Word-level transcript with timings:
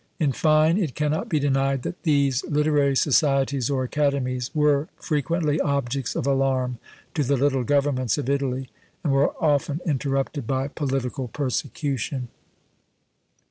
In 0.19 0.31
fine, 0.31 0.79
it 0.79 0.95
cannot 0.95 1.29
be 1.29 1.37
denied 1.37 1.83
that 1.83 2.01
these 2.01 2.43
literary 2.45 2.95
societies 2.95 3.69
or 3.69 3.83
academies 3.83 4.49
were 4.55 4.87
frequently 4.95 5.59
objects 5.59 6.15
of 6.15 6.25
alarm 6.25 6.79
to 7.13 7.21
the 7.23 7.37
little 7.37 7.63
governments 7.63 8.17
of 8.17 8.27
Italy, 8.27 8.71
and 9.03 9.13
were 9.13 9.35
often 9.39 9.79
interrupted 9.85 10.47
by 10.47 10.69
political 10.69 11.27
persecution. 11.27 12.29